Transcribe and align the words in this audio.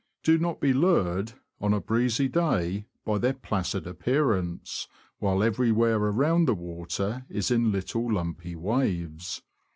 Do 0.23 0.39
not 0.39 0.59
be 0.59 0.73
lured, 0.73 1.33
on 1.59 1.75
a 1.75 1.79
breezy 1.79 2.27
day, 2.27 2.87
by 3.05 3.19
their 3.19 3.35
placid 3.35 3.85
appearance, 3.85 4.87
while 5.19 5.43
every 5.43 5.71
where 5.71 5.97
around 5.97 6.45
the 6.47 6.55
water 6.55 7.27
is 7.29 7.51
in 7.51 7.71
little, 7.71 8.11
lumpy 8.13 8.55
waves. 8.55 9.43